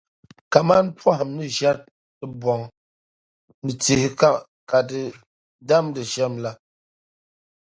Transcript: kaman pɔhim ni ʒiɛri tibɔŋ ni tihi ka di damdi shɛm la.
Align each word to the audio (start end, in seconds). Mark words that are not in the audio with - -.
kaman 0.51 0.85
pɔhim 0.99 1.29
ni 1.37 1.45
ʒiɛri 1.55 1.83
tibɔŋ 2.17 2.61
ni 3.63 3.71
tihi 3.81 4.07
ka 4.69 4.79
di 4.89 5.01
damdi 5.67 6.01
shɛm 6.11 6.33
la. 6.43 6.51